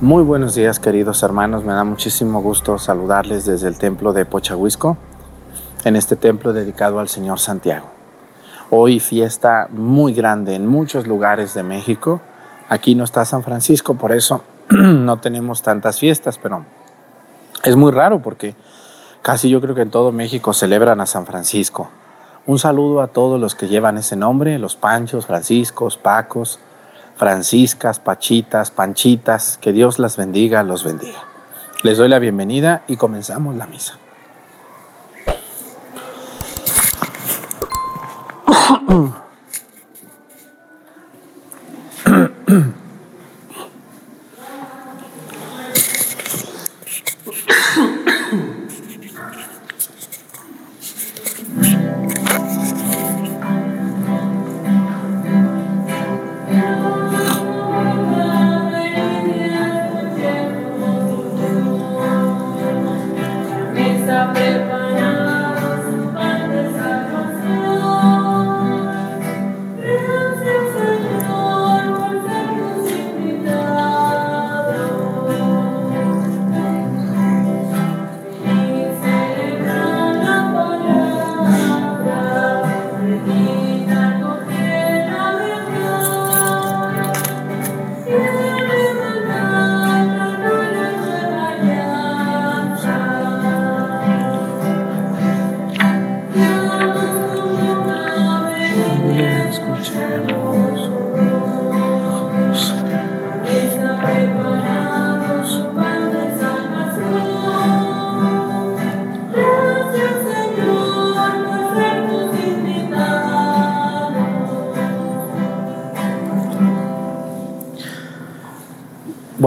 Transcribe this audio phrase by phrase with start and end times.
[0.00, 4.96] Muy buenos días queridos hermanos, me da muchísimo gusto saludarles desde el templo de Pochahuisco,
[5.82, 7.88] en este templo dedicado al Señor Santiago.
[8.70, 12.20] Hoy fiesta muy grande en muchos lugares de México.
[12.68, 16.64] Aquí no está San Francisco, por eso no tenemos tantas fiestas, pero
[17.64, 18.54] es muy raro porque
[19.22, 21.88] casi yo creo que en todo México celebran a San Francisco.
[22.46, 26.60] Un saludo a todos los que llevan ese nombre, los Panchos, Franciscos, Pacos,
[27.18, 31.24] Franciscas, Pachitas, Panchitas, que Dios las bendiga, los bendiga.
[31.82, 33.98] Les doy la bienvenida y comenzamos la misa.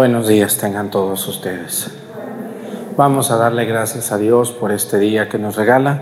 [0.02, 1.92] Buenos días tengan todos ustedes.
[2.98, 6.02] Vamos a darle gracias a Dios por este día que nos regala.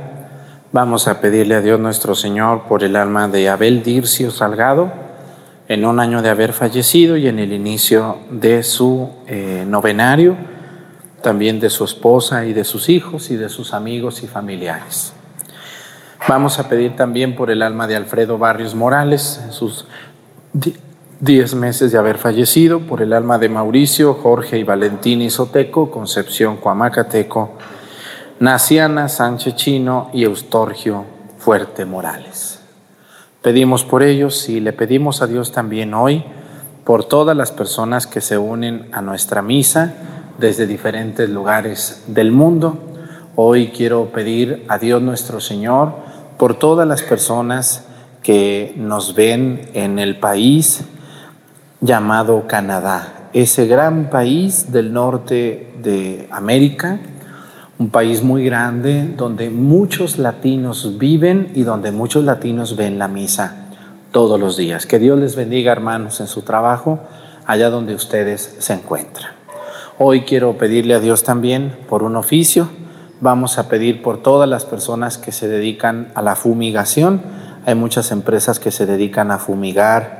[0.71, 4.89] Vamos a pedirle a Dios nuestro Señor por el alma de Abel Dircio Salgado,
[5.67, 10.38] en un año de haber fallecido y en el inicio de su eh, novenario,
[11.21, 15.11] también de su esposa y de sus hijos y de sus amigos y familiares.
[16.25, 19.88] Vamos a pedir también por el alma de Alfredo Barrios Morales, sus
[21.22, 26.56] Diez meses de haber fallecido por el alma de Mauricio, Jorge y Valentín Isoteco, Concepción
[26.56, 27.57] Cuamacateco,
[28.40, 31.03] Naciana Sánchez Chino y Eustorgio
[31.38, 32.62] Fuerte Morales.
[33.41, 36.24] Pedimos por ellos y le pedimos a Dios también hoy
[36.85, 39.94] por todas las personas que se unen a nuestra misa
[40.38, 42.80] desde diferentes lugares del mundo.
[43.36, 45.96] Hoy quiero pedir a Dios nuestro Señor
[46.38, 47.84] por todas las personas
[48.24, 50.86] que nos ven en el país,
[51.81, 57.00] llamado Canadá, ese gran país del norte de América,
[57.78, 63.68] un país muy grande donde muchos latinos viven y donde muchos latinos ven la misa
[64.12, 64.85] todos los días.
[64.85, 67.00] Que Dios les bendiga, hermanos, en su trabajo,
[67.45, 69.31] allá donde ustedes se encuentran.
[69.97, 72.69] Hoy quiero pedirle a Dios también por un oficio.
[73.22, 77.22] Vamos a pedir por todas las personas que se dedican a la fumigación.
[77.66, 80.19] Hay muchas empresas que se dedican a fumigar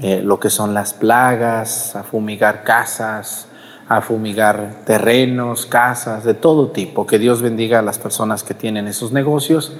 [0.00, 3.46] eh, lo que son las plagas, a fumigar casas,
[3.88, 7.06] a fumigar terrenos, casas, de todo tipo.
[7.06, 9.72] Que Dios bendiga a las personas que tienen esos negocios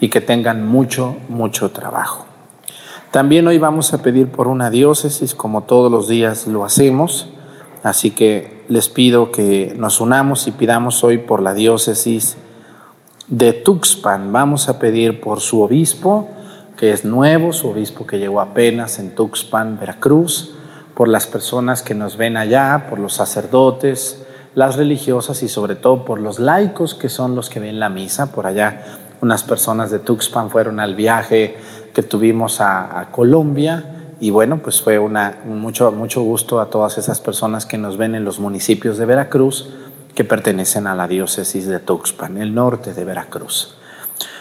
[0.00, 2.26] y que tengan mucho, mucho trabajo.
[3.10, 7.28] También hoy vamos a pedir por una diócesis, como todos los días lo hacemos,
[7.82, 12.36] así que les pido que nos unamos y pidamos hoy por la diócesis
[13.26, 14.32] de Tuxpan.
[14.32, 16.28] Vamos a pedir por su obispo,
[16.80, 20.54] que es nuevo, su obispo que llegó apenas en Tuxpan, Veracruz,
[20.94, 24.24] por las personas que nos ven allá, por los sacerdotes,
[24.54, 28.32] las religiosas y sobre todo por los laicos que son los que ven la misa.
[28.32, 28.82] Por allá
[29.20, 31.58] unas personas de Tuxpan fueron al viaje
[31.92, 37.20] que tuvimos a, Colombia y bueno, pues fue una, mucho, mucho gusto a todas esas
[37.20, 39.68] personas que nos ven en los municipios de Veracruz
[40.14, 43.76] que pertenecen a la diócesis de Tuxpan, el norte de Veracruz.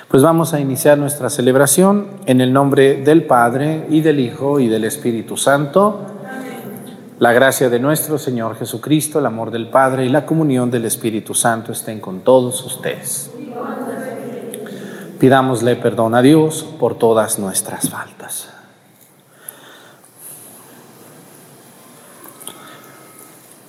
[0.09, 4.67] Pues vamos a iniciar nuestra celebración en el nombre del Padre y del Hijo y
[4.67, 5.99] del Espíritu Santo.
[7.19, 11.35] La gracia de nuestro Señor Jesucristo, el amor del Padre y la comunión del Espíritu
[11.35, 13.29] Santo estén con todos ustedes.
[15.19, 18.49] Pidámosle perdón a Dios por todas nuestras faltas.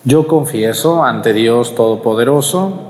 [0.04, 2.89] Yo confieso ante Dios Todopoderoso,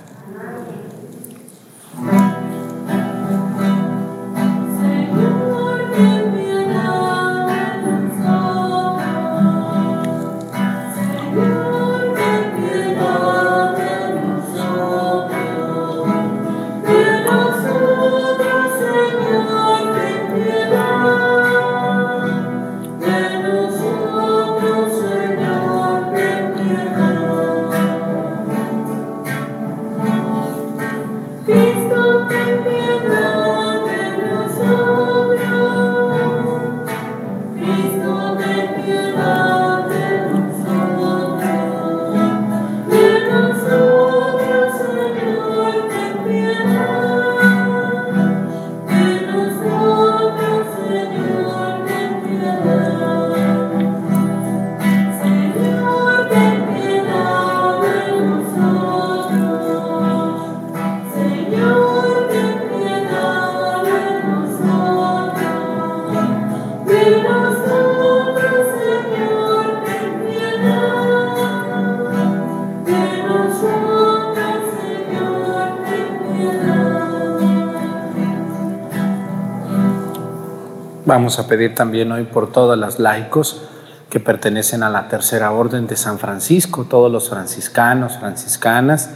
[81.21, 83.61] Vamos a pedir también hoy por todas las laicos
[84.09, 89.11] que pertenecen a la tercera orden de San Francisco, todos los franciscanos, franciscanas,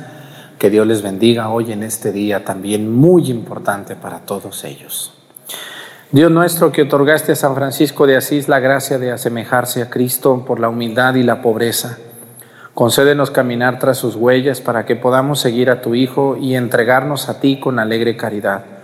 [0.60, 5.14] que Dios les bendiga hoy en este día también muy importante para todos ellos.
[6.12, 10.46] Dios nuestro que otorgaste a San Francisco de Asís la gracia de asemejarse a Cristo
[10.46, 11.98] por la humildad y la pobreza,
[12.76, 17.40] concédenos caminar tras sus huellas para que podamos seguir a tu Hijo y entregarnos a
[17.40, 18.75] ti con alegre caridad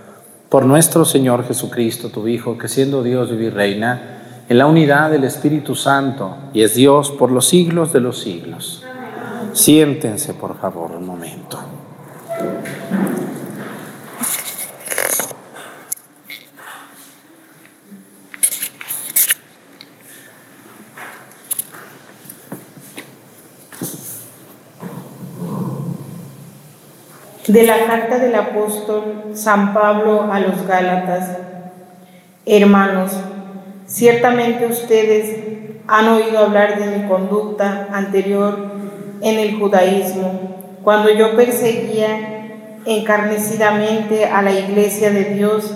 [0.51, 5.09] por nuestro Señor Jesucristo, tu Hijo, que siendo Dios vive y reina en la unidad
[5.09, 8.83] del Espíritu Santo y es Dios por los siglos de los siglos.
[9.53, 11.57] Siéntense, por favor, un momento.
[27.51, 31.37] De la carta del apóstol San Pablo a los Gálatas.
[32.45, 33.11] Hermanos,
[33.87, 35.35] ciertamente ustedes
[35.85, 38.71] han oído hablar de mi conducta anterior
[39.21, 45.73] en el judaísmo, cuando yo perseguía encarnecidamente a la iglesia de Dios,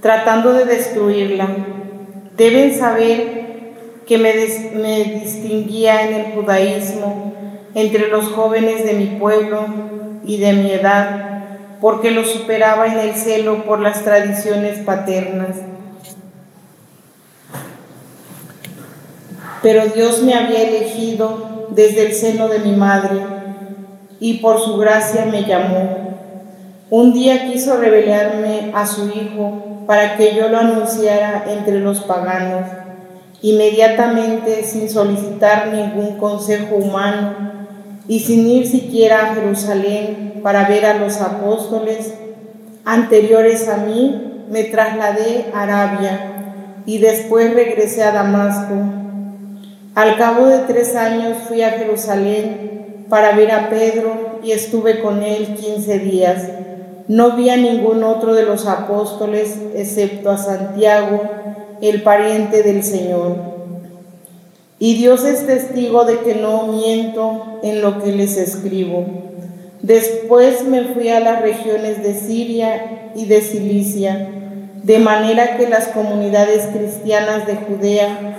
[0.00, 1.46] tratando de destruirla.
[2.38, 3.74] Deben saber
[4.06, 4.32] que me,
[4.74, 7.34] me distinguía en el judaísmo
[7.74, 9.66] entre los jóvenes de mi pueblo
[10.26, 11.44] y de mi edad,
[11.80, 15.56] porque lo superaba en el celo por las tradiciones paternas.
[19.62, 23.20] Pero Dios me había elegido desde el seno de mi madre
[24.20, 26.06] y por su gracia me llamó.
[26.90, 32.62] Un día quiso revelarme a su Hijo para que yo lo anunciara entre los paganos.
[33.42, 37.55] Inmediatamente, sin solicitar ningún consejo humano,
[38.08, 42.14] y sin ir siquiera a Jerusalén para ver a los apóstoles
[42.84, 48.74] anteriores a mí, me trasladé a Arabia y después regresé a Damasco.
[49.96, 55.22] Al cabo de tres años fui a Jerusalén para ver a Pedro y estuve con
[55.22, 56.42] él quince días.
[57.08, 61.22] No vi a ningún otro de los apóstoles excepto a Santiago,
[61.80, 63.55] el pariente del Señor.
[64.78, 69.06] Y Dios es testigo de que no miento en lo que les escribo.
[69.80, 74.28] Después me fui a las regiones de Siria y de Cilicia,
[74.82, 78.36] de manera que las comunidades cristianas de Judea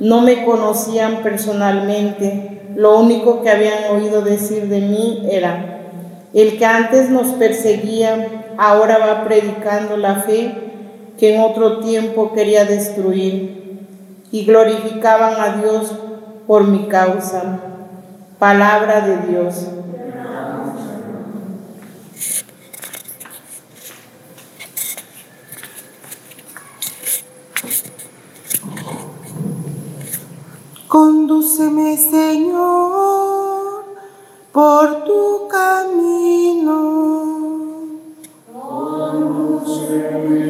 [0.00, 2.62] no me conocían personalmente.
[2.74, 5.80] Lo único que habían oído decir de mí era,
[6.32, 10.54] el que antes nos perseguía, ahora va predicando la fe
[11.18, 13.63] que en otro tiempo quería destruir
[14.34, 15.94] y glorificaban a Dios
[16.48, 17.60] por mi causa.
[18.40, 19.68] Palabra de Dios.
[30.88, 33.84] Condúceme, Señor,
[34.50, 36.74] por tu camino.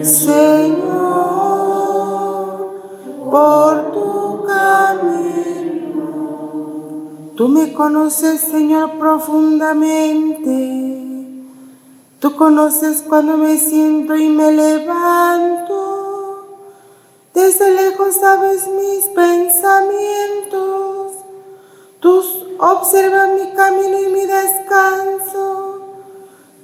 [0.02, 1.63] Señor
[3.34, 6.06] por tu camino.
[7.34, 10.92] Tú me conoces, Señor, profundamente.
[12.20, 15.72] Tú conoces cuando me siento y me levanto.
[17.34, 21.14] Desde lejos sabes mis pensamientos.
[21.98, 22.22] Tú
[22.60, 25.80] observas mi camino y mi descanso.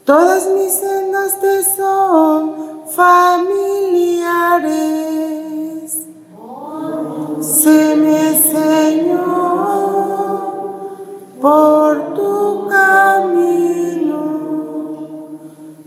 [0.05, 5.11] Todas mis sendas te son familiares.
[7.41, 9.21] Séme, Señor,
[11.41, 14.21] por tu camino.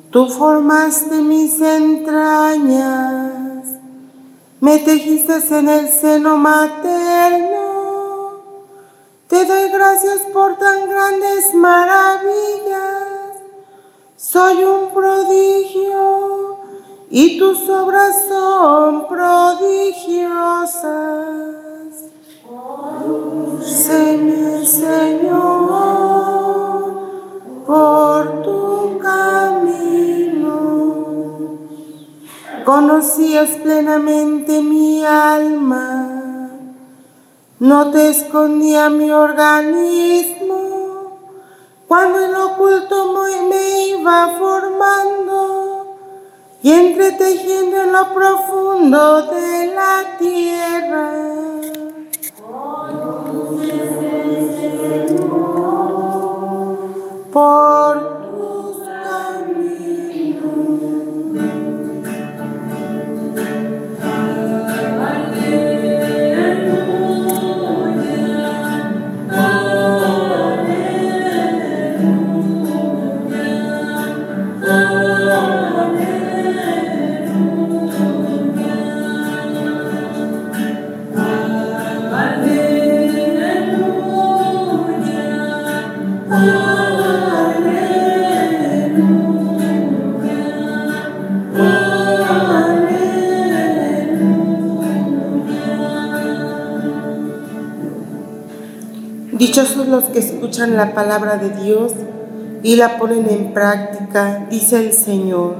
[0.09, 3.67] Tú formaste mis entrañas,
[4.59, 7.51] me tejiste en el seno materno.
[9.27, 11.82] Te doy gracias por tan grandes maravillas.
[17.15, 20.83] Y tus obras son prodigiosas.
[23.61, 25.69] Señor, Señor,
[27.67, 30.57] por tu camino.
[32.65, 36.49] Conocías plenamente mi alma,
[37.59, 40.57] no te escondía mi organismo,
[41.87, 45.52] cuando en oculto me iba formando
[46.63, 51.11] y entretejiendo en lo profundo de la tierra.
[57.33, 58.12] Por
[99.53, 101.91] Dichosos los que escuchan la palabra de Dios
[102.63, 105.57] y la ponen en práctica, dice el Señor.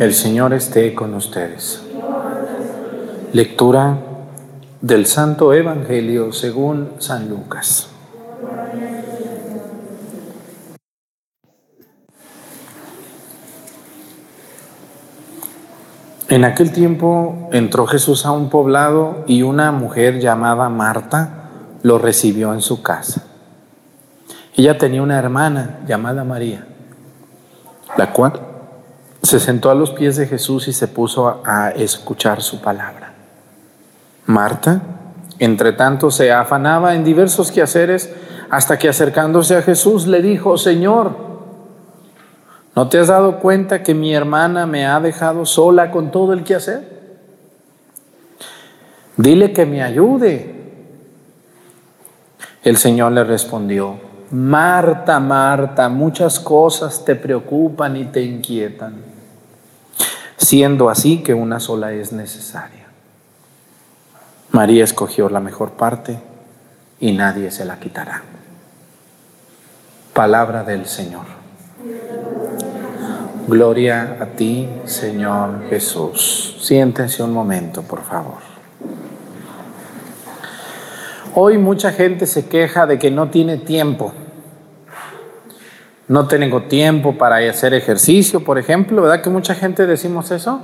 [0.00, 1.83] El Señor esté con ustedes.
[3.34, 3.98] Lectura
[4.80, 7.88] del Santo Evangelio según San Lucas.
[16.28, 21.50] En aquel tiempo entró Jesús a un poblado y una mujer llamada Marta
[21.82, 23.24] lo recibió en su casa.
[24.54, 26.68] Ella tenía una hermana llamada María,
[27.96, 28.40] la cual
[29.24, 33.03] se sentó a los pies de Jesús y se puso a escuchar su palabra.
[34.26, 34.82] Marta,
[35.38, 38.10] entre tanto, se afanaba en diversos quehaceres
[38.50, 41.16] hasta que acercándose a Jesús le dijo, Señor,
[42.74, 46.44] ¿no te has dado cuenta que mi hermana me ha dejado sola con todo el
[46.44, 46.94] quehacer?
[49.16, 50.54] Dile que me ayude.
[52.62, 53.96] El Señor le respondió,
[54.30, 58.96] Marta, Marta, muchas cosas te preocupan y te inquietan,
[60.36, 62.83] siendo así que una sola es necesaria.
[64.54, 66.16] María escogió la mejor parte
[67.00, 68.22] y nadie se la quitará.
[70.12, 71.24] Palabra del Señor.
[73.48, 76.56] Gloria a ti, Señor Jesús.
[76.60, 78.38] Siéntense un momento, por favor.
[81.34, 84.12] Hoy mucha gente se queja de que no tiene tiempo.
[86.06, 89.02] No tengo tiempo para hacer ejercicio, por ejemplo.
[89.02, 90.62] ¿Verdad que mucha gente decimos eso?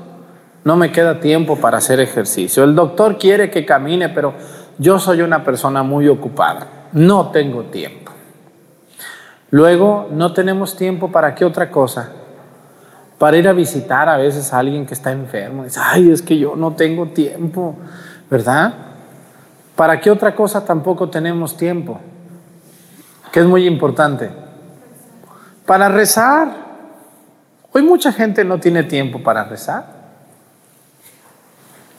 [0.64, 2.64] No me queda tiempo para hacer ejercicio.
[2.64, 4.34] El doctor quiere que camine, pero
[4.78, 6.66] yo soy una persona muy ocupada.
[6.92, 8.12] No tengo tiempo.
[9.50, 12.12] Luego, no tenemos tiempo para qué otra cosa.
[13.18, 15.64] Para ir a visitar a veces a alguien que está enfermo.
[15.64, 17.76] Dice, ay, es que yo no tengo tiempo,
[18.30, 18.74] ¿verdad?
[19.76, 21.98] ¿Para qué otra cosa tampoco tenemos tiempo?
[23.32, 24.30] Que es muy importante.
[25.66, 26.70] Para rezar.
[27.72, 29.99] Hoy mucha gente no tiene tiempo para rezar.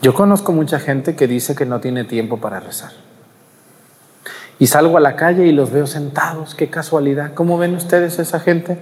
[0.01, 2.91] Yo conozco mucha gente que dice que no tiene tiempo para rezar.
[4.57, 7.33] Y salgo a la calle y los veo sentados, qué casualidad.
[7.33, 8.79] ¿Cómo ven ustedes esa gente?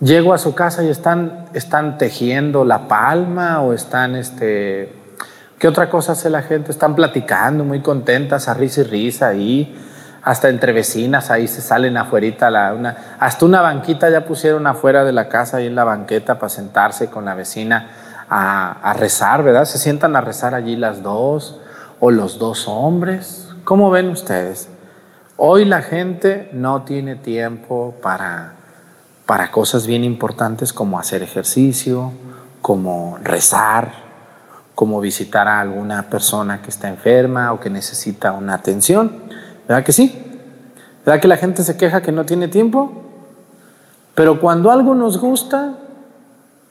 [0.00, 4.92] Llego a su casa y están, están tejiendo la palma o están este,
[5.58, 6.70] ¿Qué otra cosa hace la gente?
[6.70, 9.74] Están platicando, muy contentas, a risa y risa ahí,
[10.22, 15.04] hasta entre vecinas, ahí se salen afuera, la, una, hasta una banquita ya pusieron afuera
[15.04, 17.88] de la casa, ahí en la banqueta, para sentarse con la vecina
[18.36, 19.64] a, rezar, ¿verdad?
[19.64, 21.60] Se sientan a rezar allí las dos
[22.00, 23.48] o los dos hombres.
[23.62, 24.68] ¿Cómo ven ustedes?
[25.36, 28.54] Hoy la gente no tiene tiempo para,
[29.24, 32.12] para cosas bien importantes como hacer ejercicio,
[32.60, 33.92] como rezar,
[34.74, 39.22] como visitar a alguna persona que está enferma o que necesita una atención.
[39.68, 40.40] ¿Verdad que sí?
[41.06, 43.04] ¿Verdad que la gente se queja que no tiene tiempo?
[44.16, 45.74] Pero cuando algo nos gusta,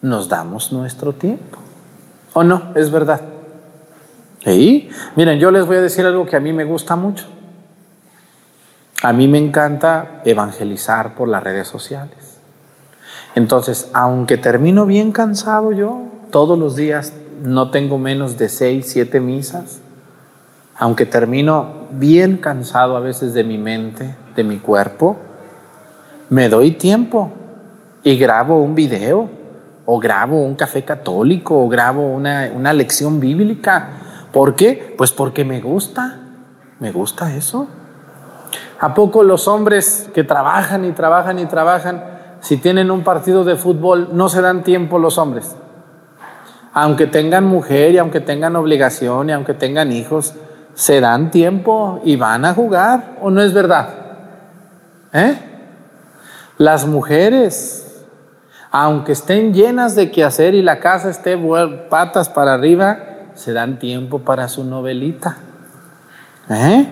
[0.03, 1.57] nos damos nuestro tiempo.
[2.33, 2.73] ¿O no?
[2.75, 3.21] Es verdad.
[4.43, 4.89] ¿Sí?
[5.15, 7.25] Miren, yo les voy a decir algo que a mí me gusta mucho.
[9.01, 12.37] A mí me encanta evangelizar por las redes sociales.
[13.33, 19.19] Entonces, aunque termino bien cansado yo, todos los días no tengo menos de seis, siete
[19.19, 19.79] misas,
[20.77, 25.17] aunque termino bien cansado a veces de mi mente, de mi cuerpo,
[26.29, 27.31] me doy tiempo
[28.03, 29.42] y grabo un video,
[29.85, 33.89] o grabo un café católico, o grabo una, una lección bíblica.
[34.31, 34.95] ¿Por qué?
[34.97, 36.19] Pues porque me gusta,
[36.79, 37.67] me gusta eso.
[38.79, 42.03] ¿A poco los hombres que trabajan y trabajan y trabajan,
[42.41, 45.55] si tienen un partido de fútbol, no se dan tiempo los hombres?
[46.73, 50.33] Aunque tengan mujer y aunque tengan obligación y aunque tengan hijos,
[50.73, 53.89] se dan tiempo y van a jugar, ¿o no es verdad?
[55.13, 55.37] ¿Eh?
[56.57, 57.82] Las mujeres,
[58.75, 61.37] aunque estén llenas de quehacer y la casa esté
[61.91, 62.97] patas para arriba,
[63.35, 65.37] se dan tiempo para su novelita.
[66.49, 66.91] ¿Eh?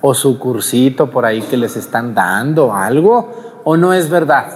[0.00, 4.46] O su cursito por ahí que les están dando, algo, ¿o no es verdad?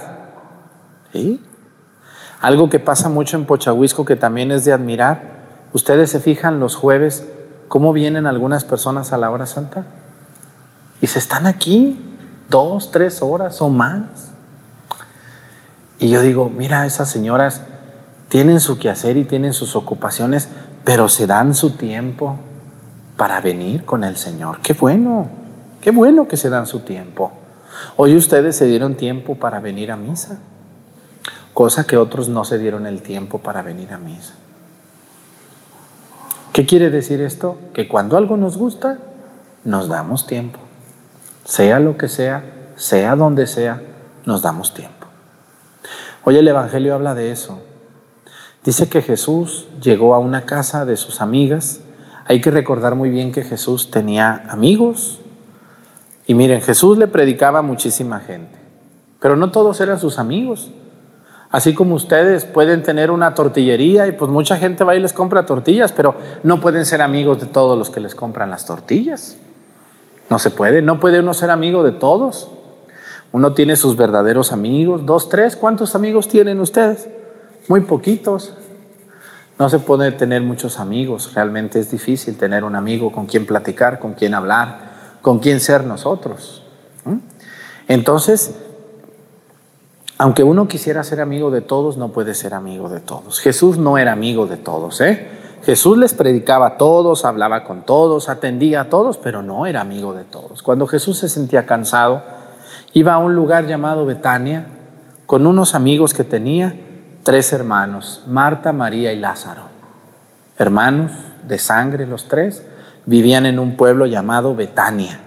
[1.11, 1.43] ¿Sí?
[2.39, 5.21] Algo que pasa mucho en Pochahuisco que también es de admirar.
[5.73, 7.27] Ustedes se fijan los jueves
[7.67, 9.83] cómo vienen algunas personas a la hora santa
[11.01, 11.99] y se están aquí
[12.49, 14.32] dos, tres horas o más.
[16.03, 17.61] Y yo digo, mira, esas señoras
[18.27, 20.49] tienen su quehacer y tienen sus ocupaciones,
[20.83, 22.37] pero se dan su tiempo
[23.15, 24.59] para venir con el Señor.
[24.61, 25.29] Qué bueno,
[25.81, 27.31] qué bueno que se dan su tiempo.
[27.95, 30.39] Hoy ustedes se dieron tiempo para venir a misa
[31.53, 34.33] cosa que otros no se dieron el tiempo para venir a misa.
[36.51, 37.57] ¿Qué quiere decir esto?
[37.73, 38.97] Que cuando algo nos gusta,
[39.63, 40.59] nos damos tiempo.
[41.45, 42.43] Sea lo que sea,
[42.75, 43.81] sea donde sea,
[44.25, 45.02] nos damos tiempo.
[46.25, 47.59] Hoy el Evangelio habla de eso.
[48.63, 51.81] Dice que Jesús llegó a una casa de sus amigas.
[52.25, 55.19] Hay que recordar muy bien que Jesús tenía amigos.
[56.25, 58.57] Y miren, Jesús le predicaba a muchísima gente,
[59.19, 60.71] pero no todos eran sus amigos.
[61.51, 65.45] Así como ustedes pueden tener una tortillería y pues mucha gente va y les compra
[65.45, 69.35] tortillas, pero no pueden ser amigos de todos los que les compran las tortillas.
[70.29, 72.49] No se puede, no puede uno ser amigo de todos.
[73.33, 77.09] Uno tiene sus verdaderos amigos, dos, tres, ¿cuántos amigos tienen ustedes?
[77.67, 78.53] Muy poquitos.
[79.57, 83.97] No se puede tener muchos amigos, realmente es difícil tener un amigo con quien platicar,
[83.97, 86.63] con quien hablar, con quien ser nosotros.
[87.87, 88.55] Entonces,
[90.19, 93.39] aunque uno quisiera ser amigo de todos, no puede ser amigo de todos.
[93.39, 95.27] Jesús no era amigo de todos, ¿eh?
[95.63, 100.13] Jesús les predicaba a todos, hablaba con todos, atendía a todos, pero no era amigo
[100.13, 100.61] de todos.
[100.61, 102.42] Cuando Jesús se sentía cansado,
[102.93, 104.67] iba a un lugar llamado Betania
[105.25, 106.75] con unos amigos que tenía,
[107.23, 109.63] tres hermanos, Marta, María y Lázaro.
[110.57, 111.11] Hermanos
[111.47, 112.63] de sangre los tres,
[113.05, 115.19] vivían en un pueblo llamado Betania.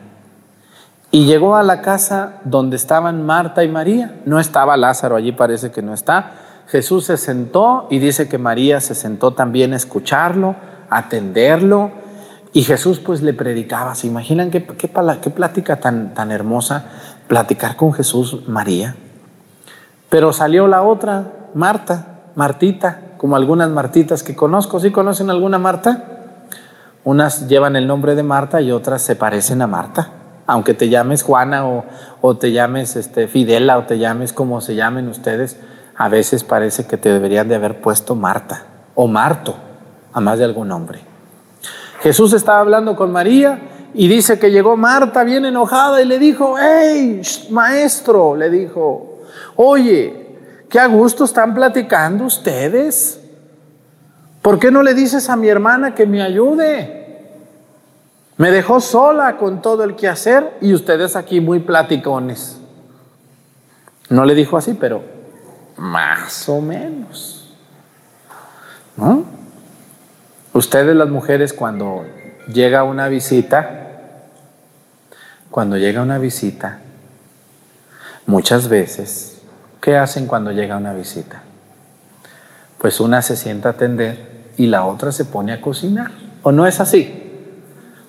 [1.10, 4.16] Y llegó a la casa donde estaban Marta y María.
[4.24, 6.32] No estaba Lázaro, allí parece que no está.
[6.68, 10.56] Jesús se sentó y dice que María se sentó también a escucharlo,
[10.90, 11.90] a atenderlo.
[12.52, 13.94] Y Jesús pues le predicaba.
[13.94, 14.90] ¿Se imaginan qué, qué,
[15.22, 16.86] qué plática tan, tan hermosa
[17.28, 18.96] platicar con Jesús María?
[20.08, 24.80] Pero salió la otra, Marta, Martita, como algunas Martitas que conozco.
[24.80, 26.04] ¿Sí conocen alguna Marta?
[27.04, 30.10] Unas llevan el nombre de Marta y otras se parecen a Marta
[30.46, 35.08] aunque te llames Juana o, te llames este, Fidela o te llames como se llamen
[35.08, 35.58] ustedes,
[35.96, 39.56] a veces parece que te deberían de haber puesto Marta o Marto,
[40.12, 41.00] a más de algún nombre.
[42.00, 43.58] Jesús estaba hablando con María
[43.98, 49.22] y dice que llegó Marta bien enojada y le dijo, hey, maestro, le dijo,
[49.56, 50.36] oye,
[50.68, 53.18] qué a gusto están platicando ustedes.
[54.42, 57.30] ¿Por qué no le dices a mi hermana que me ayude?
[58.36, 62.60] Me dejó sola con todo el quehacer y ustedes aquí muy platicones.
[64.10, 65.02] No le dijo así, pero
[65.78, 67.50] más o menos.
[68.98, 69.24] ¿No?
[70.52, 72.04] Ustedes las mujeres cuando
[72.52, 73.85] llega una visita,
[75.56, 76.80] cuando llega una visita,
[78.26, 79.40] muchas veces,
[79.80, 81.44] ¿qué hacen cuando llega una visita?
[82.76, 86.10] Pues una se sienta a atender y la otra se pone a cocinar.
[86.42, 87.10] ¿O no es así?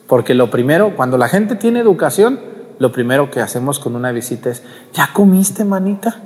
[0.08, 2.38] Porque lo primero, cuando la gente tiene educación,
[2.80, 6.20] lo primero que hacemos con una visita es, ¿ya comiste, manita?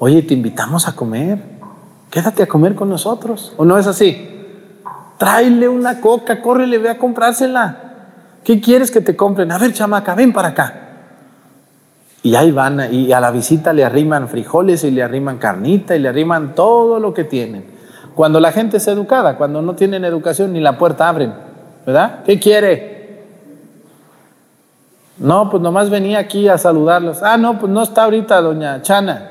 [0.00, 1.38] Oye, te invitamos a comer.
[2.10, 3.54] Quédate a comer con nosotros.
[3.56, 4.28] ¿O no es así?
[5.18, 7.89] Tráele una coca, córrele, ve a comprársela.
[8.44, 9.52] ¿Qué quieres que te compren?
[9.52, 10.74] A ver, chamaca, ven para acá.
[12.22, 16.00] Y ahí van, y a la visita le arriman frijoles y le arriman carnita y
[16.00, 17.64] le arriman todo lo que tienen.
[18.14, 21.32] Cuando la gente es educada, cuando no tienen educación ni la puerta abren,
[21.86, 22.20] ¿verdad?
[22.24, 23.00] ¿Qué quiere?
[25.18, 27.22] No, pues nomás venía aquí a saludarlos.
[27.22, 29.30] Ah, no, pues no está ahorita doña Chana.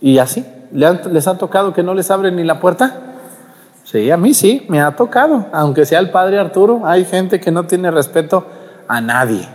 [0.00, 3.13] Y así, ¿les ha tocado que no les abren ni la puerta?
[3.84, 5.46] Sí, a mí sí, me ha tocado.
[5.52, 8.46] Aunque sea el padre Arturo, hay gente que no tiene respeto
[8.88, 9.46] a nadie,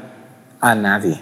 [0.61, 1.19] a nadie.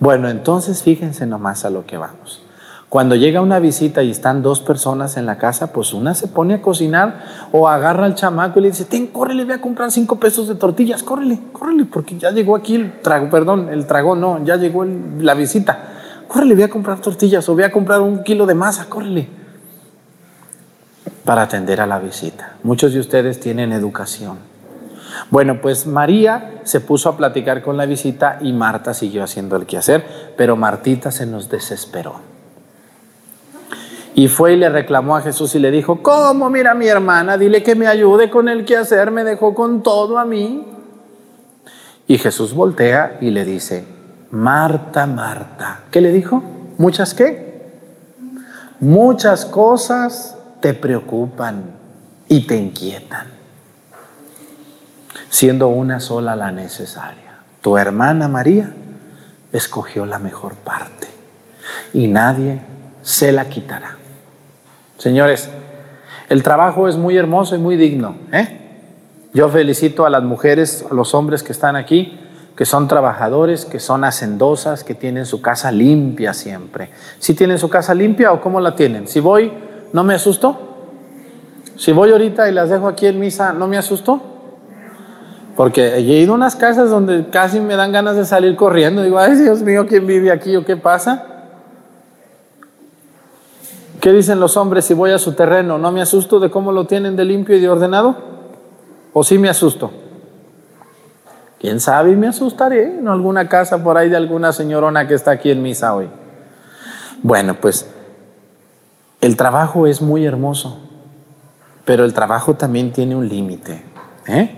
[0.00, 2.42] Bueno, entonces fíjense nomás a lo que vamos.
[2.88, 6.54] Cuando llega una visita y están dos personas en la casa, pues una se pone
[6.54, 10.18] a cocinar o agarra al chamaco y le dice, ten, córrele, voy a comprar cinco
[10.18, 14.44] pesos de tortillas, córrele, córrele, porque ya llegó aquí el trago, perdón, el tragón, no,
[14.44, 15.78] ya llegó la visita.
[16.26, 19.39] Córrele, voy a comprar tortillas o voy a comprar un kilo de masa, córrele.
[21.24, 22.54] Para atender a la visita.
[22.62, 24.38] Muchos de ustedes tienen educación.
[25.30, 29.66] Bueno, pues María se puso a platicar con la visita y Marta siguió haciendo el
[29.66, 32.16] quehacer, pero Martita se nos desesperó.
[34.14, 37.38] Y fue y le reclamó a Jesús y le dijo, ¿cómo mira mi hermana?
[37.38, 40.66] Dile que me ayude con el quehacer, me dejó con todo a mí.
[42.06, 43.84] Y Jesús voltea y le dice,
[44.30, 45.82] Marta, Marta.
[45.90, 46.42] ¿Qué le dijo?
[46.76, 47.50] ¿Muchas qué?
[48.80, 51.64] Muchas cosas te preocupan
[52.28, 53.26] y te inquietan,
[55.28, 57.38] siendo una sola la necesaria.
[57.60, 58.72] Tu hermana María
[59.52, 61.08] escogió la mejor parte
[61.92, 62.60] y nadie
[63.02, 63.96] se la quitará.
[64.98, 65.50] Señores,
[66.28, 68.16] el trabajo es muy hermoso y muy digno.
[68.32, 68.58] ¿eh?
[69.32, 72.18] Yo felicito a las mujeres, a los hombres que están aquí,
[72.56, 76.90] que son trabajadores, que son hacendosas, que tienen su casa limpia siempre.
[77.18, 79.08] ¿Si tienen su casa limpia o cómo la tienen?
[79.08, 79.50] Si voy,
[79.92, 80.58] ¿no me asusto?
[81.76, 84.20] Si voy ahorita y las dejo aquí en misa, ¿no me asusto?
[85.56, 89.02] Porque he ido a unas casas donde casi me dan ganas de salir corriendo.
[89.02, 91.26] Digo, ay Dios mío, ¿quién vive aquí o qué pasa?
[94.00, 95.76] ¿Qué dicen los hombres si voy a su terreno?
[95.76, 98.16] ¿No me asusto de cómo lo tienen de limpio y de ordenado?
[99.12, 99.90] ¿O sí me asusto?
[101.58, 102.16] ¿Quién sabe?
[102.16, 105.94] Me asustaré en alguna casa por ahí de alguna señorona que está aquí en misa
[105.94, 106.08] hoy.
[107.22, 107.86] Bueno, pues
[109.20, 110.78] el trabajo es muy hermoso,
[111.84, 113.82] pero el trabajo también tiene un límite.
[114.26, 114.56] ¿eh?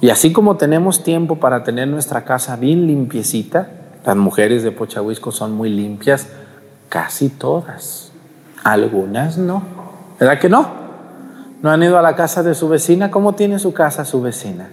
[0.00, 3.68] Y así como tenemos tiempo para tener nuestra casa bien limpiecita,
[4.04, 6.28] las mujeres de Pochahuisco son muy limpias,
[6.88, 8.10] casi todas.
[8.64, 9.62] Algunas no.
[10.18, 10.82] ¿Verdad que no?
[11.62, 13.10] ¿No han ido a la casa de su vecina?
[13.10, 14.70] ¿Cómo tiene su casa su vecina?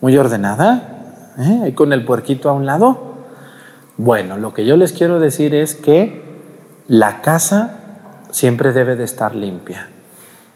[0.00, 1.34] Muy ordenada.
[1.38, 1.68] ¿Eh?
[1.68, 3.14] Y con el puerquito a un lado.
[3.96, 6.22] Bueno, lo que yo les quiero decir es que
[6.88, 7.79] la casa
[8.30, 9.88] siempre debe de estar limpia.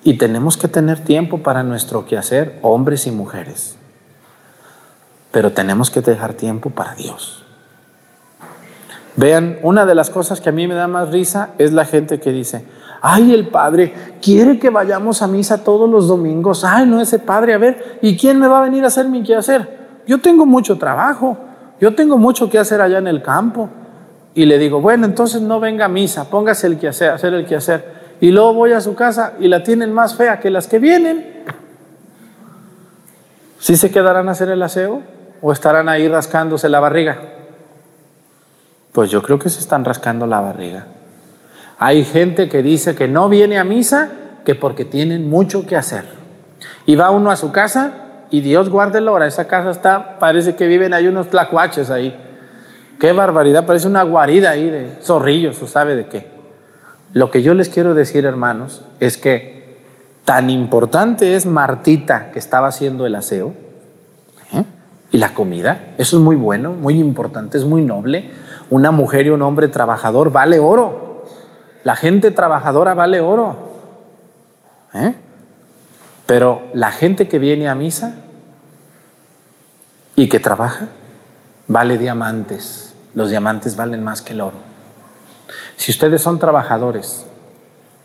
[0.02, 3.76] Y tenemos que tener tiempo para nuestro quehacer, hombres y mujeres.
[5.30, 7.44] Pero tenemos que dejar tiempo para Dios.
[9.16, 12.20] Vean, una de las cosas que a mí me da más risa es la gente
[12.20, 12.66] que dice,
[13.00, 16.64] ay, el padre quiere que vayamos a misa todos los domingos.
[16.64, 19.22] Ay, no, ese padre, a ver, ¿y quién me va a venir a hacer mi
[19.22, 20.02] quehacer?
[20.06, 21.38] Yo tengo mucho trabajo,
[21.80, 23.68] yo tengo mucho que hacer allá en el campo.
[24.34, 27.84] Y le digo, bueno, entonces no venga a misa, póngase el quehacer, hacer el quehacer.
[28.20, 31.44] Y luego voy a su casa y la tienen más fea que las que vienen.
[33.58, 35.02] ¿Sí se quedarán a hacer el aseo
[35.40, 37.18] o estarán ahí rascándose la barriga?
[38.92, 40.86] Pues yo creo que se están rascando la barriga.
[41.78, 44.10] Hay gente que dice que no viene a misa
[44.44, 46.04] que porque tienen mucho que hacer.
[46.86, 47.92] Y va uno a su casa
[48.30, 49.26] y Dios guarde la hora.
[49.26, 52.16] Esa casa está, parece que viven ahí unos tlacuaches ahí.
[52.98, 56.28] Qué barbaridad, parece una guarida ahí de zorrillos o sabe de qué.
[57.12, 59.78] Lo que yo les quiero decir, hermanos, es que
[60.24, 63.54] tan importante es Martita que estaba haciendo el aseo
[64.52, 64.64] ¿eh?
[65.12, 65.94] y la comida.
[65.98, 68.30] Eso es muy bueno, muy importante, es muy noble
[68.70, 71.24] una mujer y un hombre trabajador vale oro.
[71.84, 73.56] La gente trabajadora vale oro.
[74.94, 75.14] ¿Eh?
[76.26, 78.14] Pero la gente que viene a misa
[80.16, 80.88] y que trabaja
[81.68, 82.94] vale diamantes.
[83.14, 84.56] Los diamantes valen más que el oro.
[85.76, 87.26] Si ustedes son trabajadores,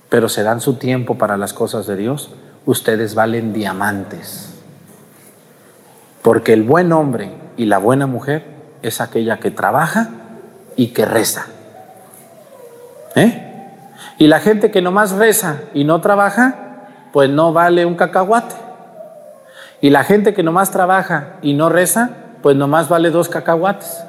[0.09, 2.31] pero se dan su tiempo para las cosas de Dios,
[2.65, 4.53] ustedes valen diamantes.
[6.21, 8.45] Porque el buen hombre y la buena mujer
[8.81, 10.09] es aquella que trabaja
[10.75, 11.47] y que reza.
[13.15, 13.45] ¿Eh?
[14.17, 16.55] Y la gente que nomás reza y no trabaja,
[17.13, 18.55] pues no vale un cacahuate.
[19.81, 22.09] Y la gente que nomás trabaja y no reza,
[22.41, 24.03] pues nomás vale dos cacahuates.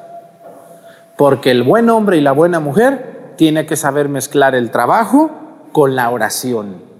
[1.17, 5.31] Porque el buen hombre y la buena mujer tiene que saber mezclar el trabajo
[5.73, 6.91] con la oración.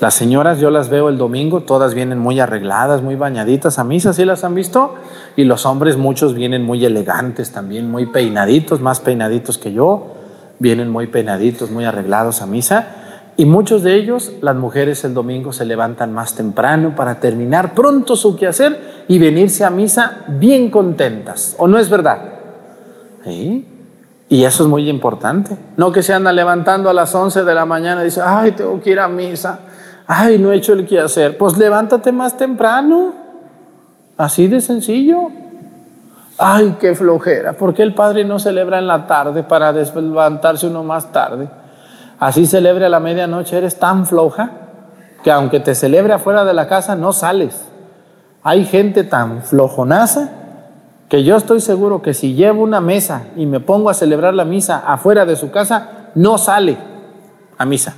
[0.00, 4.12] Las señoras yo las veo el domingo, todas vienen muy arregladas, muy bañaditas a misa,
[4.12, 4.94] ¿sí las han visto?
[5.34, 10.14] Y los hombres muchos vienen muy elegantes también, muy peinaditos, más peinaditos que yo,
[10.60, 12.86] vienen muy peinaditos, muy arreglados a misa.
[13.38, 18.16] Y muchos de ellos, las mujeres el domingo se levantan más temprano para terminar pronto
[18.16, 21.54] su quehacer y venirse a misa bien contentas.
[21.56, 22.18] ¿O no es verdad?
[23.24, 25.56] Y eso es muy importante.
[25.78, 28.78] No que se anda levantando a las 11 de la mañana y dice, ay, tengo
[28.82, 29.60] que ir a misa
[30.08, 31.38] ay, no he hecho el que hacer.
[31.38, 33.12] Pues levántate más temprano.
[34.16, 35.28] Así de sencillo.
[36.38, 37.52] Ay, qué flojera.
[37.52, 41.48] ¿Por qué el Padre no celebra en la tarde para levantarse uno más tarde?
[42.20, 43.56] Así celebre a la medianoche.
[43.56, 44.50] Eres tan floja
[45.22, 47.54] que aunque te celebre afuera de la casa, no sales.
[48.42, 50.30] Hay gente tan flojonaza
[51.08, 54.44] que yo estoy seguro que si llevo una mesa y me pongo a celebrar la
[54.44, 56.76] misa afuera de su casa, no sale
[57.56, 57.94] a misa.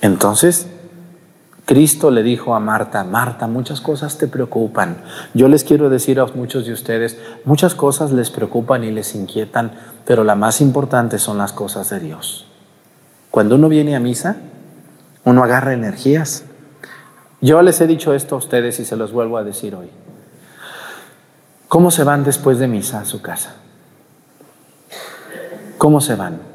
[0.00, 0.68] Entonces,
[1.68, 5.02] Cristo le dijo a Marta, Marta, muchas cosas te preocupan.
[5.34, 9.72] Yo les quiero decir a muchos de ustedes, muchas cosas les preocupan y les inquietan,
[10.06, 12.46] pero la más importante son las cosas de Dios.
[13.30, 14.36] Cuando uno viene a misa,
[15.24, 16.44] uno agarra energías.
[17.42, 19.90] Yo les he dicho esto a ustedes y se los vuelvo a decir hoy.
[21.68, 23.56] ¿Cómo se van después de misa a su casa?
[25.76, 26.48] ¿Cómo se van?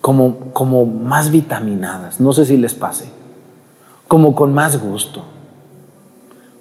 [0.00, 3.10] como, como más vitaminadas, no sé si les pase,
[4.08, 5.24] como con más gusto,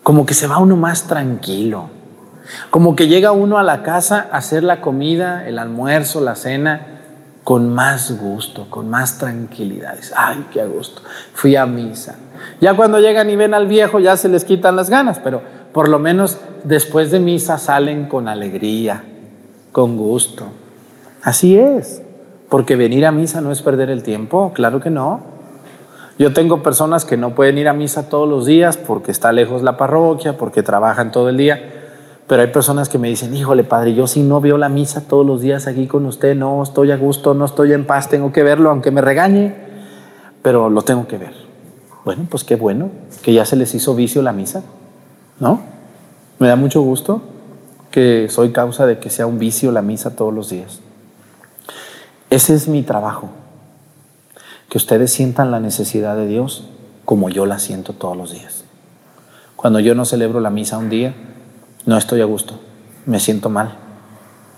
[0.03, 1.89] como que se va uno más tranquilo,
[2.69, 6.97] como que llega uno a la casa a hacer la comida, el almuerzo, la cena,
[7.43, 9.97] con más gusto, con más tranquilidad.
[10.17, 11.01] Ay, qué gusto.
[11.33, 12.15] Fui a misa.
[12.60, 15.88] Ya cuando llegan y ven al viejo ya se les quitan las ganas, pero por
[15.88, 19.03] lo menos después de misa salen con alegría,
[19.71, 20.47] con gusto.
[21.23, 22.01] Así es.
[22.49, 25.37] Porque venir a misa no es perder el tiempo, claro que no.
[26.19, 29.62] Yo tengo personas que no pueden ir a misa todos los días porque está lejos
[29.62, 31.73] la parroquia, porque trabajan todo el día.
[32.27, 35.25] Pero hay personas que me dicen, híjole, padre, yo si no veo la misa todos
[35.25, 38.43] los días aquí con usted, no estoy a gusto, no estoy en paz, tengo que
[38.43, 39.56] verlo, aunque me regañe,
[40.41, 41.34] pero lo tengo que ver.
[42.03, 42.89] Bueno, pues qué bueno
[43.21, 44.63] que ya se les hizo vicio la misa,
[45.39, 45.62] ¿no?
[46.39, 47.21] Me da mucho gusto
[47.91, 50.80] que soy causa de que sea un vicio la misa todos los días.
[52.30, 53.30] Ese es mi trabajo.
[54.69, 56.65] Que ustedes sientan la necesidad de Dios
[57.06, 58.65] como yo la siento todos los días.
[59.56, 61.15] Cuando yo no celebro la misa un día,
[61.86, 62.60] no estoy a gusto,
[63.06, 63.75] me siento mal.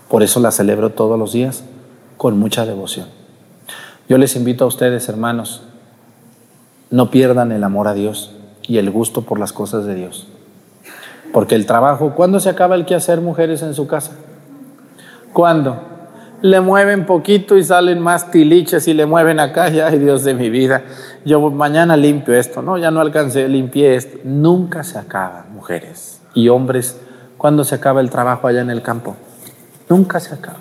[0.08, 1.62] Por eso la celebro todos los días
[2.16, 3.06] con mucha devoción.
[4.08, 5.62] Yo les invito a ustedes, hermanos,
[6.90, 10.26] no pierdan el amor a Dios y el gusto por las cosas de Dios.
[11.32, 14.12] Porque el trabajo, ¿cuándo se acaba el quehacer, mujeres, en su casa?
[15.32, 15.80] ¿Cuándo?
[16.42, 20.34] Le mueven poquito y salen más tiliches y le mueven acá, y ay Dios de
[20.34, 20.82] mi vida,
[21.24, 24.18] yo mañana limpio esto, no, ya no alcancé, limpié esto.
[24.24, 26.98] Nunca se acaba, mujeres y hombres,
[27.36, 29.16] cuando se acaba el trabajo allá en el campo.
[29.88, 30.58] Nunca se acaba.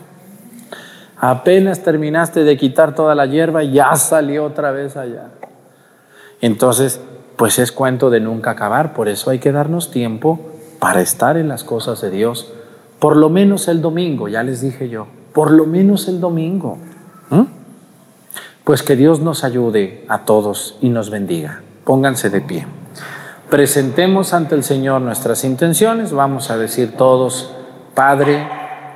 [1.18, 5.28] Apenas terminaste de quitar toda la hierba, ya salió otra vez allá.
[6.42, 7.02] Entonces,
[7.36, 10.40] pues es cuento de nunca acabar, por eso hay que darnos tiempo
[10.80, 12.52] para estar en las cosas de Dios,
[13.00, 15.08] por lo menos el domingo, ya les dije yo,
[15.40, 16.78] por lo menos el domingo.
[18.66, 21.62] Pues que Dios nos ayude a todos y nos bendiga.
[21.86, 22.68] Pónganse de pie.
[23.50, 26.12] Presentemos ante el Señor nuestras intenciones.
[26.12, 27.56] Vamos a decir todos,
[27.96, 28.46] Padre,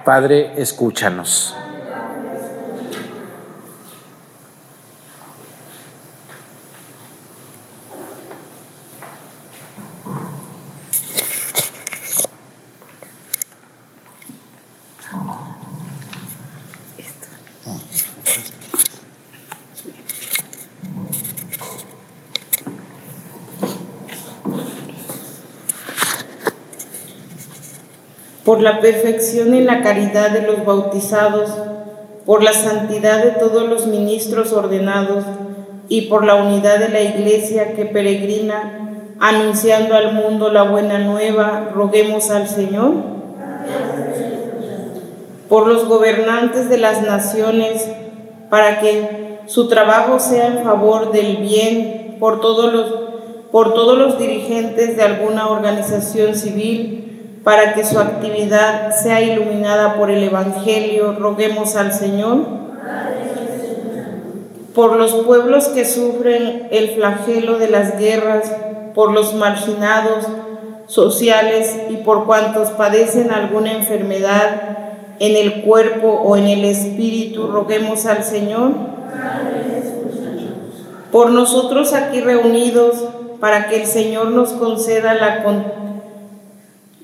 [0.03, 1.56] Padre, escúchanos.
[28.53, 31.49] Por la perfección en la caridad de los bautizados,
[32.23, 35.23] por la santidad de todos los ministros ordenados
[35.89, 41.71] y por la unidad de la Iglesia que peregrina, anunciando al mundo la buena nueva,
[41.73, 42.91] roguemos al Señor.
[45.49, 47.89] Por los gobernantes de las naciones,
[48.51, 52.93] para que, su trabajo sea en favor del bien por todos los,
[53.51, 57.02] por todos los dirigentes de alguna organización civil,
[57.43, 62.39] para que su actividad sea iluminada por el Evangelio, roguemos al Señor.
[64.73, 68.51] Por los pueblos que sufren el flagelo de las guerras,
[68.95, 70.25] por los marginados
[70.88, 74.77] sociales y por cuantos padecen alguna enfermedad
[75.19, 78.71] en el cuerpo o en el espíritu, roguemos al Señor
[81.13, 82.95] por nosotros aquí reunidos,
[83.39, 85.43] para que el Señor nos conceda la,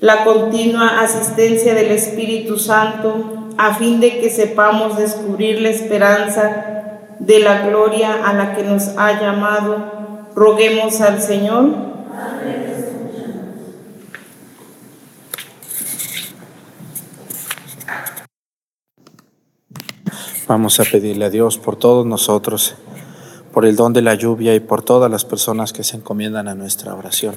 [0.00, 7.40] la continua asistencia del Espíritu Santo, a fin de que sepamos descubrir la esperanza de
[7.40, 10.30] la gloria a la que nos ha llamado.
[10.34, 11.90] Roguemos al Señor.
[20.48, 22.74] Vamos a pedirle a Dios por todos nosotros
[23.52, 26.54] por el don de la lluvia y por todas las personas que se encomiendan a
[26.54, 27.36] nuestra oración.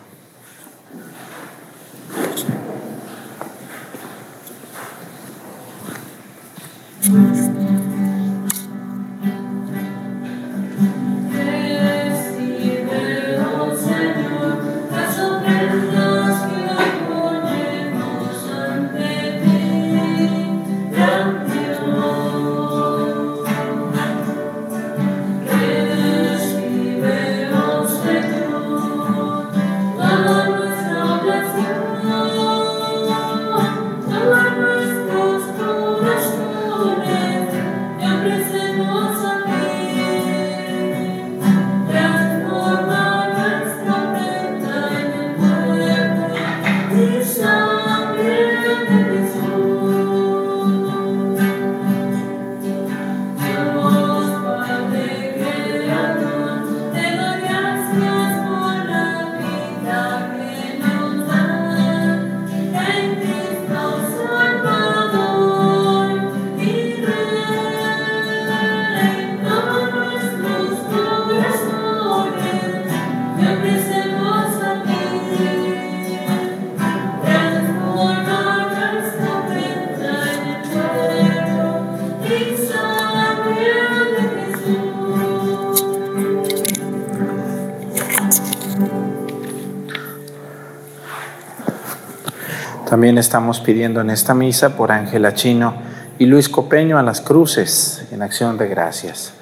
[92.91, 95.75] También estamos pidiendo en esta misa por Ángela Chino
[96.19, 99.33] y Luis Copeño a las cruces en acción de gracias.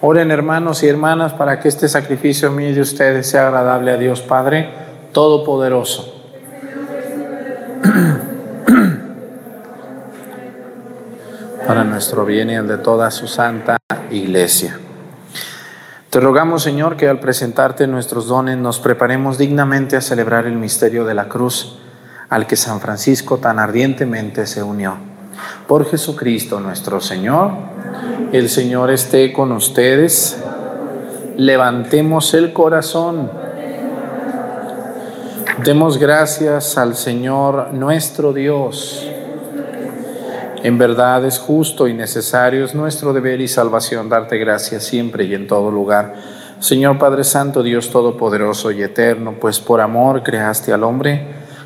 [0.00, 3.98] Oren hermanos y hermanas para que este sacrificio mío y de ustedes sea agradable a
[3.98, 4.70] Dios Padre
[5.12, 6.14] Todopoderoso.
[11.66, 13.76] para nuestro bien y el de toda su santa
[14.10, 14.78] iglesia.
[16.08, 21.04] Te rogamos, Señor, que al presentarte nuestros dones nos preparemos dignamente a celebrar el misterio
[21.04, 21.83] de la cruz
[22.28, 24.96] al que San Francisco tan ardientemente se unió.
[25.66, 27.52] Por Jesucristo nuestro Señor,
[28.32, 30.42] el Señor esté con ustedes.
[31.36, 33.30] Levantemos el corazón.
[35.64, 39.08] Demos gracias al Señor nuestro Dios.
[40.62, 45.34] En verdad es justo y necesario, es nuestro deber y salvación darte gracias siempre y
[45.34, 46.14] en todo lugar.
[46.58, 51.43] Señor Padre Santo, Dios Todopoderoso y Eterno, pues por amor creaste al hombre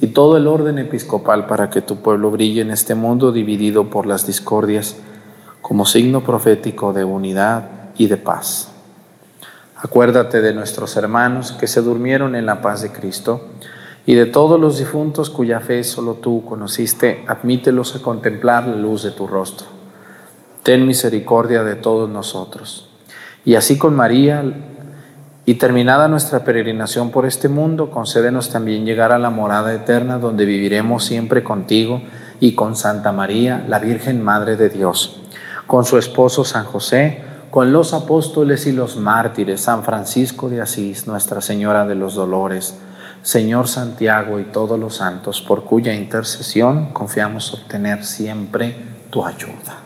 [0.00, 4.06] y todo el orden episcopal para que tu pueblo brille en este mundo dividido por
[4.06, 4.96] las discordias
[5.62, 8.70] como signo profético de unidad y de paz.
[9.76, 13.48] Acuérdate de nuestros hermanos que se durmieron en la paz de Cristo
[14.06, 19.02] y de todos los difuntos cuya fe solo tú conociste, admítelos a contemplar la luz
[19.02, 19.66] de tu rostro.
[20.62, 22.88] Ten misericordia de todos nosotros.
[23.44, 24.44] Y así con María,
[25.48, 30.44] y terminada nuestra peregrinación por este mundo, concédenos también llegar a la morada eterna donde
[30.44, 32.02] viviremos siempre contigo
[32.40, 35.22] y con Santa María, la Virgen Madre de Dios,
[35.68, 41.06] con su esposo San José, con los apóstoles y los mártires, San Francisco de Asís,
[41.06, 42.76] Nuestra Señora de los Dolores,
[43.22, 48.76] Señor Santiago y todos los santos, por cuya intercesión confiamos obtener siempre
[49.10, 49.85] tu ayuda.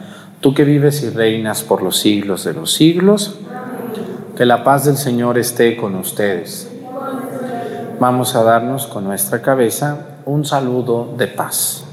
[0.41, 3.39] Tú que vives y reinas por los siglos de los siglos,
[4.35, 6.69] que la paz del Señor esté con ustedes.
[7.99, 11.85] Vamos a darnos con nuestra cabeza un saludo de paz.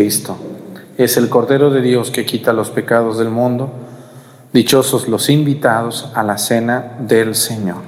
[0.00, 0.34] Cristo,
[0.96, 3.70] es el Cordero de Dios que quita los pecados del mundo.
[4.50, 7.82] Dichosos los invitados a la cena del Señor.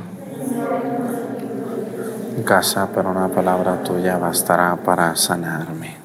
[2.36, 6.01] En casa, pero una palabra tuya bastará para sanarme.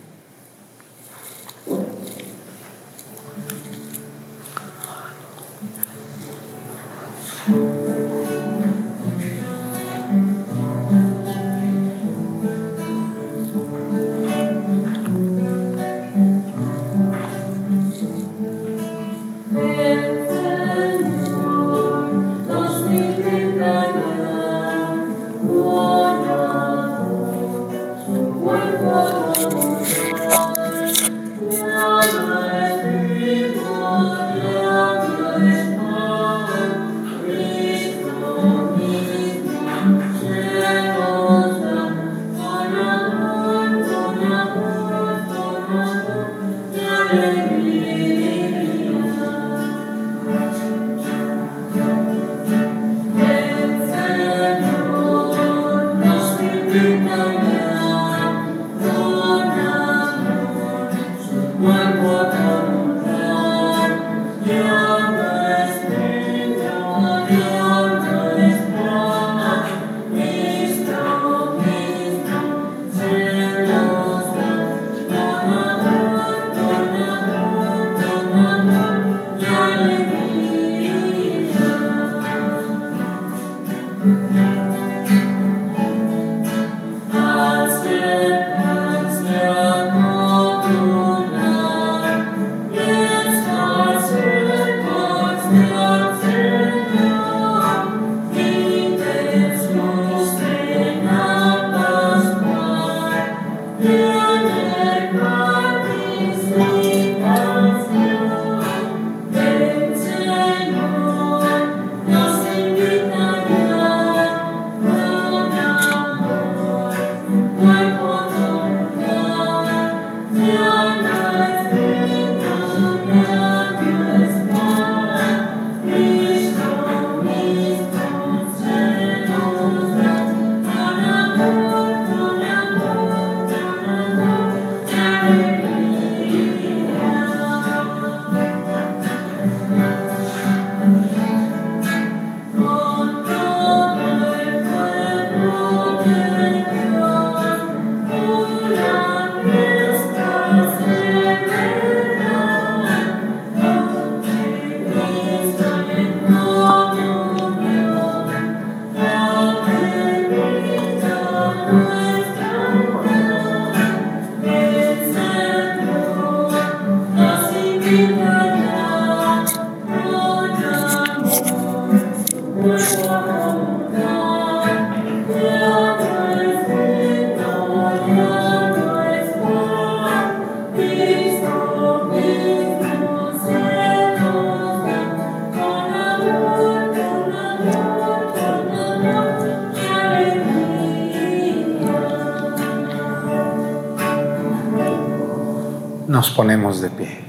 [196.37, 197.19] Ponemos de pie.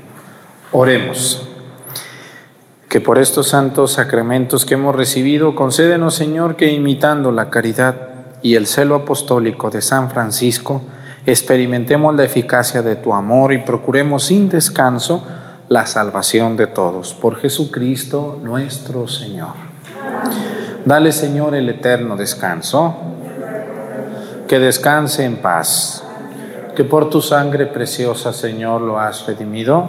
[0.70, 1.48] Oremos.
[2.88, 7.96] Que por estos santos sacramentos que hemos recibido, concédenos, Señor, que imitando la caridad
[8.42, 10.82] y el celo apostólico de San Francisco,
[11.26, 15.26] experimentemos la eficacia de tu amor y procuremos sin descanso
[15.68, 17.14] la salvación de todos.
[17.14, 19.54] Por Jesucristo nuestro Señor.
[20.84, 22.94] Dale, Señor, el eterno descanso.
[24.46, 26.04] Que descanse en paz.
[26.78, 29.86] Que por tu sangre preciosa, Señor, lo has redimido.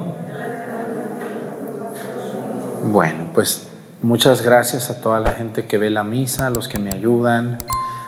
[2.84, 3.70] Bueno, pues
[4.02, 7.58] Muchas gracias a toda la gente que ve la misa, a los que me ayudan,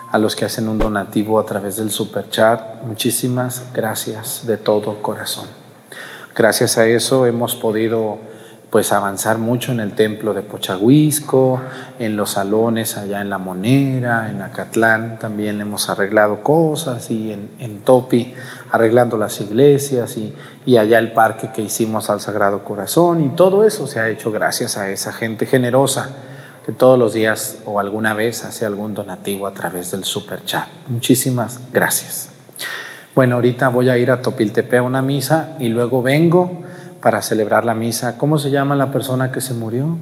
[0.10, 2.82] a los que hacen un donativo a través del super chat.
[2.86, 5.48] Muchísimas gracias de todo corazón.
[6.34, 8.20] Gracias a eso hemos podido
[8.70, 11.62] pues avanzar mucho en el templo de Pochahuisco,
[12.00, 17.82] en los salones allá en La Monera, en Acatlán, también hemos arreglado cosas y en,
[17.82, 18.34] Topi
[18.72, 20.34] arreglando las iglesias y,
[20.66, 24.32] y, allá el parque que hicimos al Sagrado Corazón y todo eso se ha hecho
[24.32, 26.10] gracias a esa gente generosa
[26.66, 30.68] que todos los días o alguna vez hace algún donativo a través del super chat.
[30.88, 32.30] Muchísimas gracias.
[33.14, 36.62] Bueno, ahorita voy a ir a Topiltepe a una misa y luego vengo
[37.02, 38.18] para celebrar la misa.
[38.18, 39.98] ¿Cómo se llama la persona que se murió?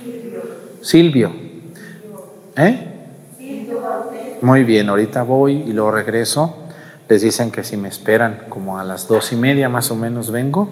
[0.00, 0.42] Silvio.
[0.82, 1.32] Silvio.
[2.56, 2.92] ¿Eh?
[4.42, 6.65] Muy bien, ahorita voy y luego regreso.
[7.08, 10.30] Les dicen que si me esperan como a las dos y media más o menos
[10.30, 10.68] vengo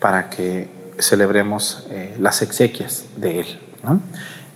[0.00, 0.68] para que
[0.98, 3.46] celebremos eh, las exequias de él.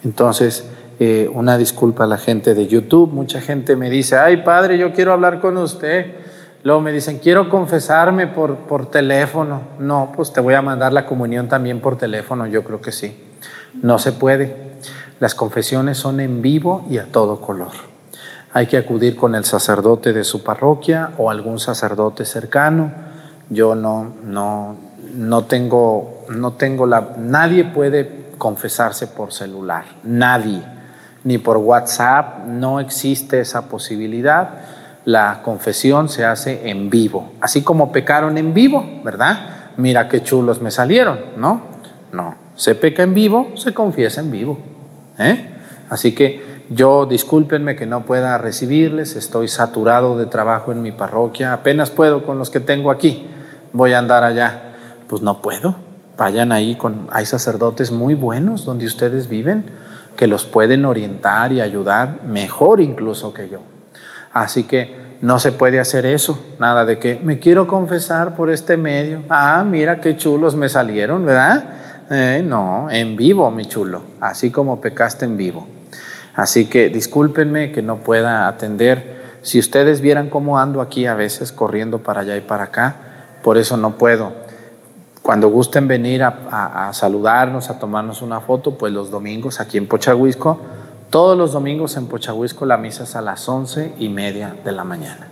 [0.03, 0.64] Entonces,
[0.99, 3.11] eh, una disculpa a la gente de YouTube.
[3.12, 6.14] Mucha gente me dice, ay padre, yo quiero hablar con usted.
[6.62, 9.62] Luego me dicen, quiero confesarme por, por teléfono.
[9.79, 13.16] No, pues te voy a mandar la comunión también por teléfono, yo creo que sí.
[13.83, 14.55] No se puede.
[15.21, 17.89] Las confesiones son en vivo y a todo color.
[18.53, 22.92] Hay que acudir con el sacerdote de su parroquia o algún sacerdote cercano.
[23.48, 24.76] Yo no, no,
[25.14, 30.62] no tengo, no tengo la, nadie puede confesarse por celular, nadie,
[31.24, 34.48] ni por WhatsApp, no existe esa posibilidad
[35.05, 39.72] la confesión se hace en vivo, así como pecaron en vivo, ¿verdad?
[39.76, 41.62] Mira qué chulos me salieron, ¿no?
[42.12, 44.59] No, se peca en vivo, se confiesa en vivo.
[45.18, 45.48] ¿eh?
[45.88, 51.53] Así que yo discúlpenme que no pueda recibirles, estoy saturado de trabajo en mi parroquia,
[51.53, 53.27] apenas puedo con los que tengo aquí,
[53.73, 54.62] voy a andar allá.
[55.09, 55.75] Pues no puedo,
[56.16, 59.64] vayan ahí con, hay sacerdotes muy buenos donde ustedes viven
[60.16, 63.59] que los pueden orientar y ayudar mejor incluso que yo.
[64.33, 68.77] Así que no se puede hacer eso, nada de que me quiero confesar por este
[68.77, 69.25] medio.
[69.29, 71.64] Ah, mira qué chulos me salieron, ¿verdad?
[72.09, 75.80] Eh, no, en vivo, mi chulo, así como pecaste en vivo.
[76.35, 79.20] Así que discúlpenme que no pueda atender.
[79.43, 82.97] Si ustedes vieran cómo ando aquí a veces corriendo para allá y para acá,
[83.43, 84.33] por eso no puedo.
[85.22, 90.59] Cuando gusten venir a, saludarnos, a tomarnos una foto, pues los domingos aquí en Pochahuisco
[91.11, 94.85] todos los domingos en Pochahuisco la misa es a las once y media de la
[94.85, 95.26] mañana.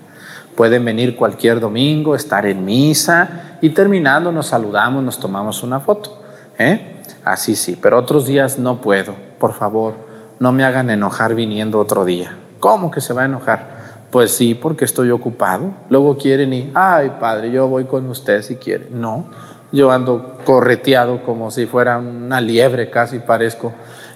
[0.56, 6.20] Pueden venir cualquier domingo, estar en misa y terminando nos saludamos, nos tomamos una foto.
[6.58, 6.96] ¿eh?
[7.24, 9.14] Así sí, pero otros días no puedo.
[9.38, 9.94] Por favor,
[10.40, 12.36] no me hagan enojar viniendo otro día.
[12.60, 13.78] ¿Cómo que se va a enojar?
[14.10, 15.72] Pues sí, porque estoy ocupado.
[15.90, 18.88] Luego quieren y, ay padre, yo voy con usted si quiere.
[18.90, 19.26] No,
[19.72, 23.72] yo ando correteado como si fuera una liebre, casi parezco.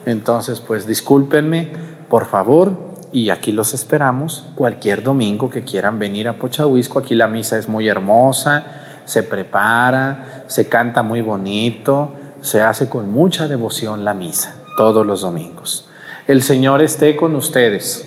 [0.07, 1.73] Entonces, pues discúlpenme,
[2.09, 2.73] por favor,
[3.13, 6.99] y aquí los esperamos cualquier domingo que quieran venir a Pochahuisco.
[6.99, 8.65] Aquí la misa es muy hermosa,
[9.05, 15.21] se prepara, se canta muy bonito, se hace con mucha devoción la misa todos los
[15.21, 15.89] domingos.
[16.27, 18.07] El Señor esté con ustedes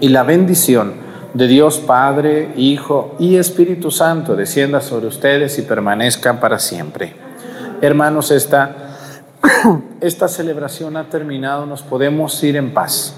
[0.00, 0.94] y la bendición
[1.34, 7.14] de Dios Padre, Hijo y Espíritu Santo descienda sobre ustedes y permanezcan para siempre.
[7.80, 8.84] Hermanos, esta
[10.00, 13.14] esta celebración ha terminado, nos podemos ir en paz.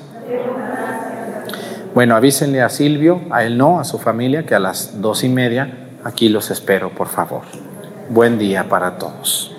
[1.95, 5.29] Bueno, avísenle a Silvio, a él no, a su familia, que a las dos y
[5.29, 7.43] media aquí los espero, por favor.
[8.11, 9.57] Buen día para todos.